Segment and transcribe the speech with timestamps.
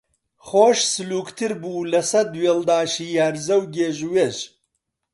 [0.47, 4.37] خۆش سلووکتر بوو لە سەد وێڵداشی هەرزە و گێژ و وێژ